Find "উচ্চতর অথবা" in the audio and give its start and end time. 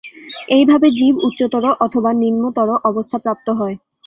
1.27-2.11